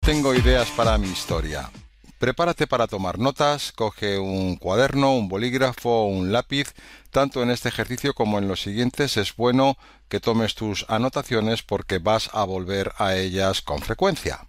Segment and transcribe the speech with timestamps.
[0.00, 1.70] Tengo ideas para mi historia.
[2.18, 6.74] Prepárate para tomar notas, coge un cuaderno, un bolígrafo un lápiz.
[7.10, 9.76] Tanto en este ejercicio como en los siguientes es bueno
[10.08, 14.46] que tomes tus anotaciones porque vas a volver a ellas con frecuencia.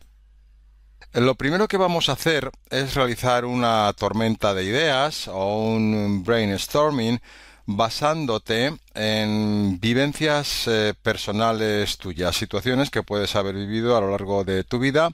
[1.14, 7.22] Lo primero que vamos a hacer es realizar una tormenta de ideas o un brainstorming
[7.66, 14.64] basándote en vivencias eh, personales tuyas, situaciones que puedes haber vivido a lo largo de
[14.64, 15.12] tu vida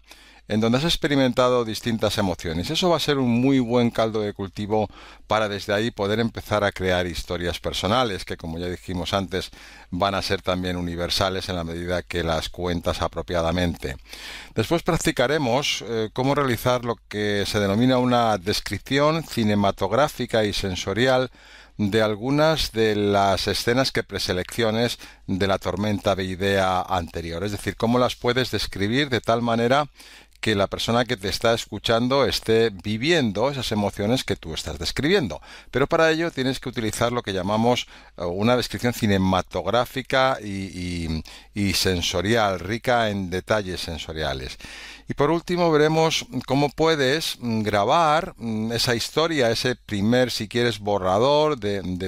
[0.48, 2.70] en donde has experimentado distintas emociones.
[2.70, 4.88] Eso va a ser un muy buen caldo de cultivo
[5.28, 9.52] para desde ahí poder empezar a crear historias personales que, como ya dijimos antes,
[9.90, 13.98] van a ser también universales en la medida que las cuentas apropiadamente.
[14.56, 21.30] Después practicaremos eh, cómo realizar lo que se denomina una descripción cinematográfica y sensorial
[21.78, 27.76] de algunas de las escenas que preselecciones de la tormenta de idea anterior, es decir,
[27.76, 29.88] cómo las puedes describir de tal manera
[30.40, 35.42] que la persona que te está escuchando esté viviendo esas emociones que tú estás describiendo.
[35.72, 37.88] Pero para ello tienes que utilizar lo que llamamos
[38.18, 41.24] eh, una descripción cinematográfica y,
[41.74, 44.58] sensorial, rica en detalles sensoriales.
[45.10, 50.80] Y por último veremos cómo puedes mm, grabar mm, esa historia, ese primer, si quieres,
[50.80, 51.58] borrador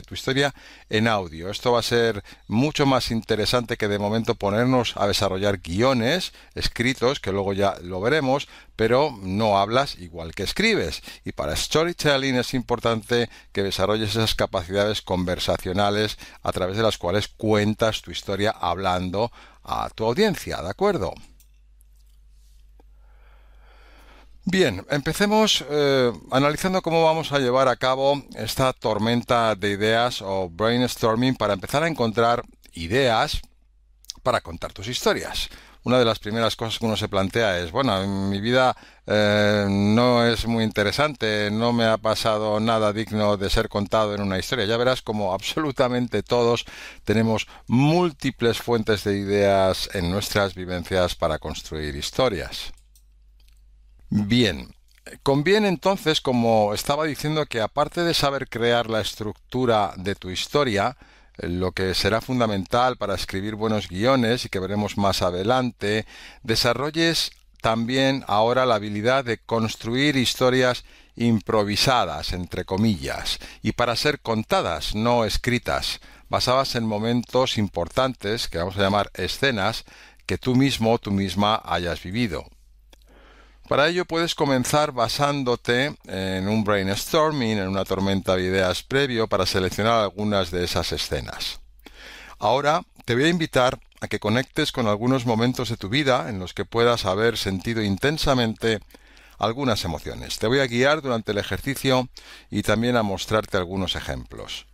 [0.06, 0.54] tu historia
[0.90, 1.50] en audio.
[1.50, 7.20] Esto va a ser mucho más interesante que de momento ponernos a desarrollar guiones escritos,
[7.20, 11.02] que luego ya lo veremos, pero no hablas igual que escribes.
[11.26, 17.28] Y para storytelling es importante que desarrolles esas capacidades conversacionales a través de las cuales
[17.28, 19.32] cuentas tu historia hablando
[19.64, 21.14] a tu audiencia, ¿de acuerdo?
[24.46, 30.50] Bien, empecemos eh, analizando cómo vamos a llevar a cabo esta tormenta de ideas o
[30.50, 33.42] brainstorming para empezar a encontrar ideas
[34.24, 35.50] para contar tus historias.
[35.84, 38.76] Una de las primeras cosas que uno se plantea es, bueno, en mi vida
[39.08, 44.22] eh, no es muy interesante, no me ha pasado nada digno de ser contado en
[44.22, 44.66] una historia.
[44.66, 46.66] Ya verás como absolutamente todos
[47.04, 52.74] tenemos múltiples fuentes de ideas en nuestras vivencias para construir historias.
[54.12, 54.74] Bien,
[55.22, 60.98] conviene entonces, como estaba diciendo, que aparte de saber crear la estructura de tu historia,
[61.38, 66.08] lo que será fundamental para escribir buenos guiones y que veremos más adelante,
[66.42, 67.32] desarrolles
[67.62, 75.24] también ahora la habilidad de construir historias improvisadas, entre comillas, y para ser contadas, no
[75.24, 76.00] escritas,
[76.30, 79.86] basadas en momentos importantes, que vamos a llamar escenas,
[80.26, 82.46] que tú mismo o tú misma hayas vivido.
[83.70, 89.46] Para ello puedes comenzar basándote en un brainstorming, en una tormenta de ideas previo para
[89.46, 91.60] seleccionar algunas de esas escenas.
[92.40, 96.40] Ahora te voy a invitar a que conectes con algunos momentos de tu vida en
[96.40, 98.80] los que puedas haber sentido intensamente
[99.38, 100.40] algunas emociones.
[100.40, 102.10] Te voy a guiar durante el ejercicio
[102.50, 104.66] y también a mostrarte algunos ejemplos.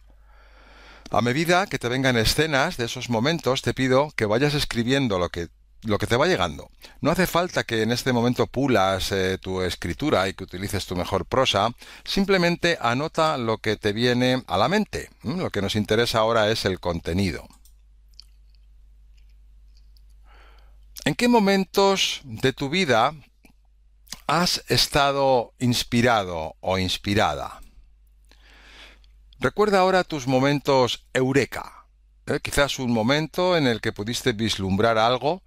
[1.11, 5.27] A medida que te vengan escenas de esos momentos, te pido que vayas escribiendo lo
[5.27, 5.49] que
[5.85, 6.69] lo que te va llegando.
[7.01, 10.95] No hace falta que en este momento pulas eh, tu escritura y que utilices tu
[10.95, 11.69] mejor prosa,
[12.03, 15.09] simplemente anota lo que te viene a la mente.
[15.23, 17.47] Lo que nos interesa ahora es el contenido.
[21.05, 23.13] ¿En qué momentos de tu vida
[24.25, 27.61] has estado inspirado o inspirada?
[29.39, 31.74] Recuerda ahora tus momentos eureka.
[32.27, 32.39] ¿Eh?
[32.41, 35.41] Quizás un momento en el que pudiste vislumbrar algo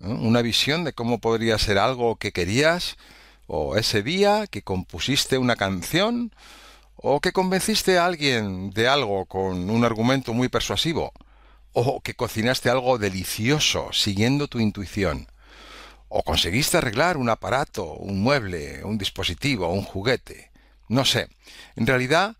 [0.00, 2.96] una visión de cómo podría ser algo que querías,
[3.46, 6.32] o ese día que compusiste una canción,
[6.96, 11.12] o que convenciste a alguien de algo con un argumento muy persuasivo,
[11.72, 15.28] o que cocinaste algo delicioso siguiendo tu intuición,
[16.08, 20.50] o conseguiste arreglar un aparato, un mueble, un dispositivo, un juguete.
[20.88, 21.28] No sé.
[21.74, 22.36] En realidad,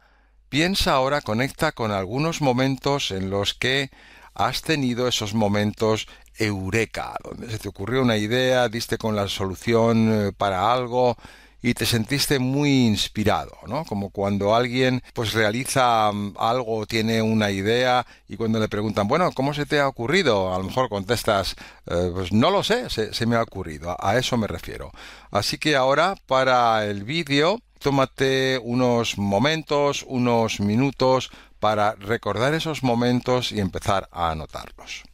[0.49, 3.91] piensa ahora, conecta con algunos momentos en los que
[4.35, 6.09] has tenido esos momentos
[6.39, 11.17] eureka, donde se te ocurrió una idea, diste con la solución eh, para algo
[11.63, 13.85] y te sentiste muy inspirado, ¿no?
[13.85, 19.33] Como cuando alguien pues realiza mm, algo, tiene una idea y cuando le preguntan, bueno,
[19.33, 20.55] ¿cómo se te ha ocurrido?
[20.55, 21.57] A lo mejor contestas,
[21.87, 24.93] eh, pues no lo sé, se, se me ha ocurrido, a eso me refiero.
[25.31, 31.31] Así que ahora para el vídeo, tómate unos momentos, unos minutos
[31.61, 35.05] para recordar esos momentos y empezar a anotarlos.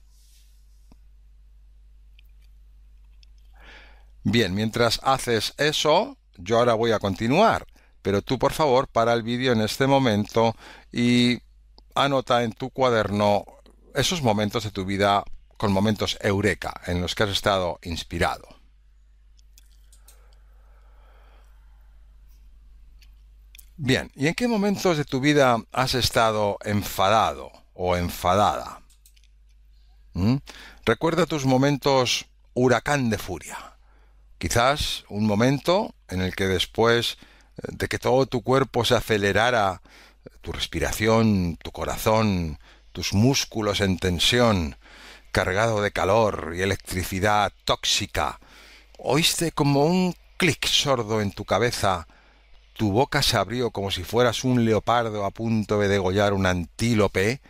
[4.25, 7.67] Bien, mientras haces eso, yo ahora voy a continuar,
[8.03, 10.55] pero tú por favor para el vídeo en este momento
[10.93, 11.41] y
[11.95, 13.45] anota en tu cuaderno
[13.95, 15.25] esos momentos de tu vida
[15.57, 18.62] con momentos eureka en los que has estado inspirado.
[23.77, 28.83] Bien, ¿y en qué momentos de tu vida has estado enfadado o enfadada?
[30.13, 30.37] ¿Mm?
[30.85, 33.77] Recuerda tus momentos huracán de furia.
[34.37, 37.17] Quizás un momento en el que después
[37.63, 39.81] de que todo tu cuerpo se acelerara,
[40.43, 42.59] tu respiración, tu corazón,
[42.93, 44.77] tus músculos en tensión,
[45.31, 48.39] cargado de calor y electricidad tóxica,
[48.99, 52.07] oíste como un clic sordo en tu cabeza
[52.73, 57.41] tu boca se abrió como si fueras un leopardo a punto de degollar un antílope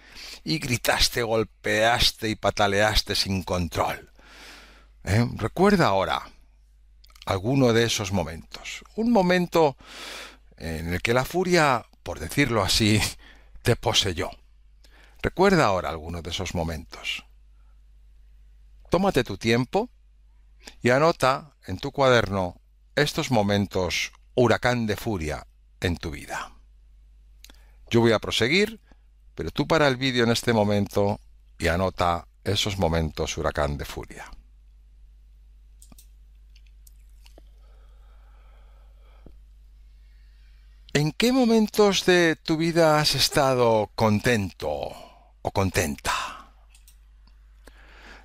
[0.45, 4.11] y gritaste, golpeaste y pataleaste sin control.
[5.05, 5.27] ¿Eh?
[5.37, 6.23] Recuerda ahora
[7.27, 8.85] alguno de esos momentos.
[8.97, 9.77] Un momento
[10.57, 13.01] en el que la furia, por decirlo así,
[13.63, 14.31] te poseyó.
[15.23, 17.25] Recuerda ahora alguno de esos momentos.
[18.91, 19.89] Tómate tu tiempo
[20.83, 22.61] y anota en tu cuaderno
[22.97, 25.47] estos momentos huracán de furia
[25.81, 26.53] en tu vida.
[27.91, 28.81] Yo voy a proseguir,
[29.35, 31.21] pero tú para el vídeo en este momento
[31.59, 34.31] y anota esos momentos huracán de furia.
[40.95, 44.69] ¿En qué momentos de tu vida has estado contento
[45.41, 46.53] o contenta?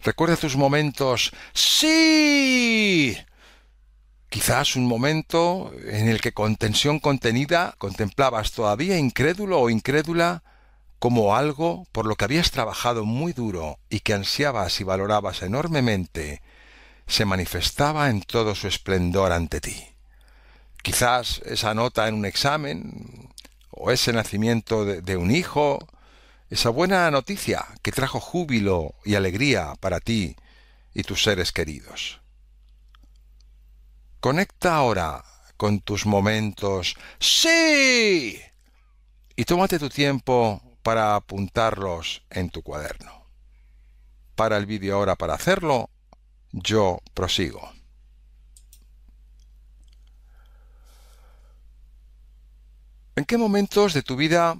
[0.03, 1.31] Recuerda tus momentos.
[1.53, 3.17] ¡Sí!
[4.29, 10.43] Quizás un momento en el que con tensión contenida contemplabas todavía incrédulo o incrédula
[10.99, 16.41] como algo por lo que habías trabajado muy duro y que ansiabas y valorabas enormemente
[17.07, 19.81] se manifestaba en todo su esplendor ante ti.
[20.83, 23.29] Quizás esa nota en un examen,
[23.71, 25.87] o ese nacimiento de, de, un hijo,
[26.49, 30.35] esa buena noticia que trajo júbilo y alegría para ti
[30.93, 32.19] y tus seres queridos.
[34.19, 35.23] Conecta ahora
[35.57, 36.95] con tus momentos.
[37.19, 38.39] ¡Sí!
[39.35, 43.25] Y tómate tu tiempo para apuntarlos en tu cuaderno.
[44.35, 45.89] Para el vídeo ahora para hacerlo,
[46.51, 47.71] yo prosigo.
[53.15, 54.59] ¿En qué momentos de tu vida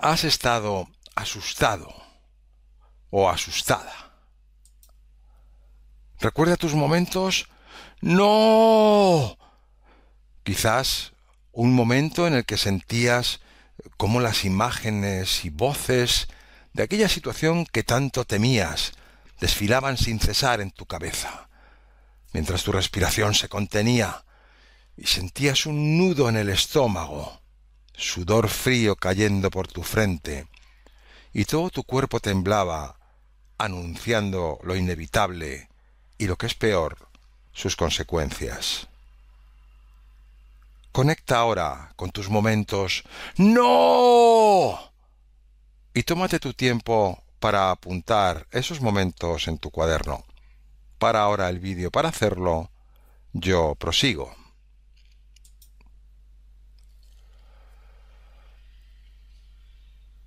[0.00, 1.92] has estado asustado
[3.10, 4.12] o asustada?
[6.20, 7.48] Recuerda tus momentos
[8.00, 9.38] no.
[10.42, 11.12] Quizás
[11.52, 13.40] un momento en el que sentías
[13.96, 16.28] cómo las imágenes y voces
[16.72, 18.92] de aquella situación que tanto temías
[19.40, 21.48] desfilaban sin cesar en tu cabeza,
[22.32, 24.24] mientras tu respiración se contenía
[24.96, 27.40] y sentías un nudo en el estómago,
[27.94, 30.46] sudor frío cayendo por tu frente,
[31.32, 32.98] y todo tu cuerpo temblaba,
[33.58, 35.68] anunciando lo inevitable
[36.16, 37.07] y lo que es peor,
[37.58, 38.86] sus consecuencias.
[40.92, 43.02] Conecta ahora con tus momentos.
[43.36, 44.78] ¡No!
[45.92, 50.24] Y tómate tu tiempo para apuntar esos momentos en tu cuaderno.
[50.98, 51.90] Para ahora el vídeo.
[51.90, 52.70] Para hacerlo,
[53.32, 54.32] yo prosigo.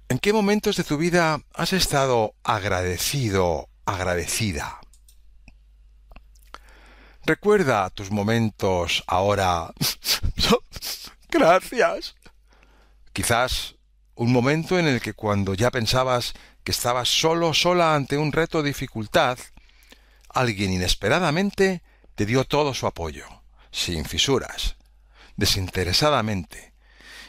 [0.10, 4.81] ¿En qué momentos de tu vida has estado agradecido, agradecida?
[7.25, 9.73] Recuerda tus momentos ahora.
[11.30, 12.16] Gracias.
[13.13, 13.75] Quizás
[14.16, 18.59] un momento en el que cuando ya pensabas que estabas solo, sola ante un reto
[18.59, 19.37] o dificultad,
[20.30, 21.81] alguien inesperadamente
[22.16, 23.25] te dio todo su apoyo,
[23.71, 24.75] sin fisuras,
[25.37, 26.73] desinteresadamente,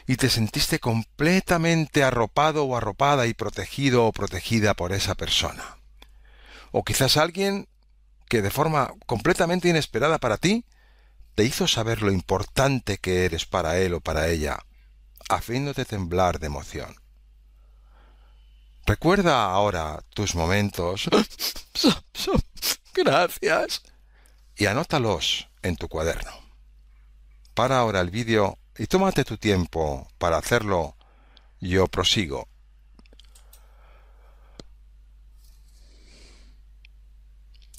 [0.07, 5.77] y te sentiste completamente arropado o arropada y protegido o protegida por esa persona.
[6.71, 7.67] O quizás alguien
[8.27, 10.65] que de forma completamente inesperada para ti,
[11.35, 14.59] te hizo saber lo importante que eres para él o para ella,
[15.29, 16.95] haciéndote temblar de emoción.
[18.85, 21.09] Recuerda ahora tus momentos.
[22.93, 23.81] Gracias.
[24.55, 26.31] Y anótalos en tu cuaderno.
[27.53, 30.97] Para ahora el vídeo y tómate tu tiempo para hacerlo.
[31.59, 32.47] Yo prosigo.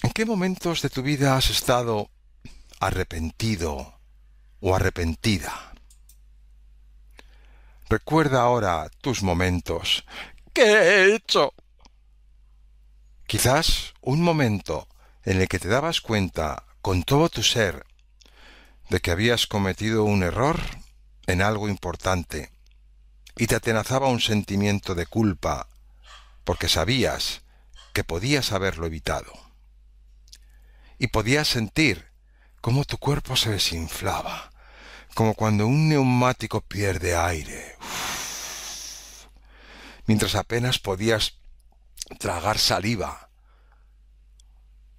[0.04, 2.10] ¿En qué momentos de tu vida has estado
[2.78, 3.98] arrepentido
[4.60, 5.72] o arrepentida?
[7.88, 10.04] Recuerda ahora tus momentos.
[10.52, 11.54] ¿Qué he hecho?
[13.26, 14.88] Quizás un momento
[15.24, 17.86] en el que te dabas cuenta con todo tu ser
[18.90, 20.60] de que habías cometido un error
[21.26, 22.50] en algo importante
[23.38, 25.66] y te atenazaba un sentimiento de culpa
[26.44, 27.40] porque sabías
[27.94, 29.53] que podías haberlo evitado
[30.98, 32.10] y podías sentir
[32.60, 34.50] cómo tu cuerpo se desinflaba,
[35.14, 37.76] como cuando un neumático pierde aire,
[40.06, 41.38] mientras apenas podías
[42.18, 43.30] tragar saliva.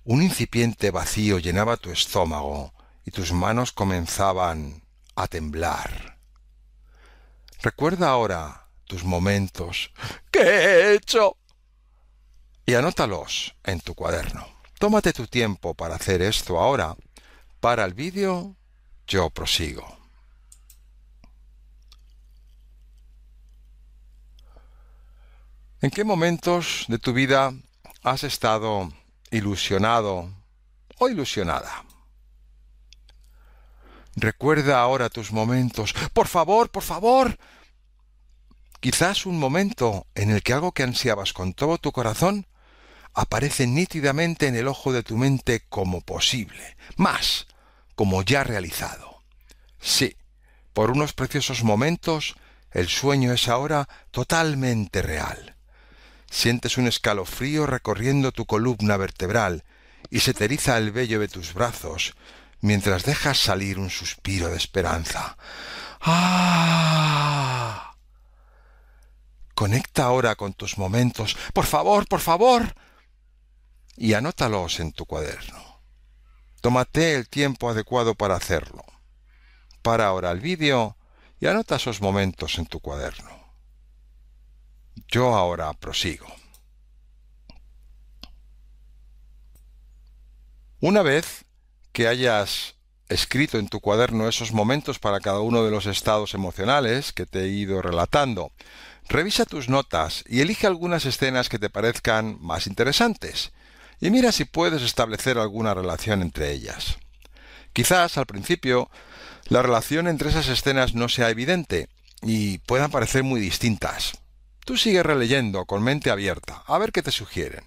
[0.04, 2.74] Un incipiente vacío llenaba tu estómago
[3.06, 4.84] y tus manos comenzaban
[5.16, 6.20] a temblar.
[7.62, 9.92] Recuerda ahora tus momentos.
[10.32, 11.38] ¿Qué he hecho?
[12.66, 14.55] Y anótalos en tu cuaderno.
[14.80, 16.96] Tómate tu tiempo para hacer esto ahora.
[17.60, 18.56] Para el vídeo,
[19.08, 19.98] yo prosigo.
[25.82, 27.54] ¿En qué momentos de tu vida
[28.04, 28.92] has estado
[29.32, 30.30] ilusionado
[30.98, 31.86] o ilusionada?
[34.16, 35.94] Recuerda ahora tus momentos.
[36.14, 37.38] Por favor, por favor.
[38.80, 42.46] Quizás un momento en el que algo que ansiabas con todo tu corazón
[43.16, 47.48] aparece nítidamente en el ojo de tu mente como posible, más,
[47.96, 49.22] como ya realizado.
[49.80, 50.16] Sí,
[50.74, 52.36] por unos preciosos momentos,
[52.72, 55.56] el sueño es ahora totalmente real.
[56.30, 59.64] Sientes un escalofrío recorriendo tu columna vertebral
[60.10, 62.16] y se te el vello de tus brazos
[62.60, 65.38] mientras dejas salir un suspiro de esperanza.
[66.02, 67.94] ¡Ah!
[69.54, 71.38] Conecta ahora con tus momentos.
[71.54, 72.76] Por favor, por favor.
[73.98, 75.82] Y anótalos en tu cuaderno.
[76.62, 78.84] Tómate el tiempo adecuado para hacerlo.
[79.82, 80.98] Para ahora el vídeo
[81.40, 83.30] y anota esos momentos en tu cuaderno.
[85.08, 86.26] Yo ahora prosigo.
[90.80, 91.46] Una vez
[91.94, 92.76] que hayas
[93.10, 97.44] escrito en tu cuaderno esos momentos para cada uno de los estados emocionales que te
[97.44, 98.52] he ido relatando,
[99.08, 103.54] revisa tus notas y elige algunas escenas que te parezcan más interesantes
[104.00, 106.98] y mira si puedes establecer alguna relación entre ellas.
[107.74, 108.90] Quizás al principio
[109.48, 111.90] la relación entre esas escenas no sea evidente
[112.22, 114.14] y puedan parecer muy distintas.
[114.66, 117.64] Tú sigues releyendo con mente abierta, a ver qué te sugieren.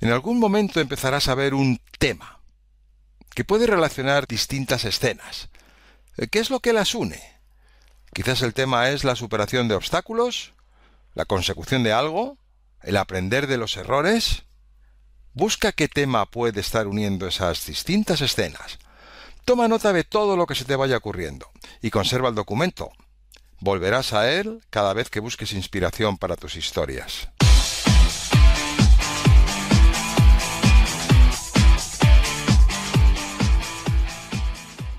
[0.00, 2.40] En algún momento empezarás a ver un tema
[3.34, 5.48] que puede relacionar distintas escenas.
[6.30, 7.22] ¿Qué es lo que las une?
[8.12, 10.54] Quizás el tema es la superación de obstáculos,
[11.14, 12.38] la consecución de algo,
[12.82, 14.44] el aprender de los errores.
[15.38, 18.80] Busca qué tema puede estar uniendo esas distintas escenas.
[19.44, 21.48] Toma nota de todo lo que se te vaya ocurriendo
[21.80, 22.90] y conserva el documento.
[23.60, 27.28] Volverás a él cada vez que busques inspiración para tus historias.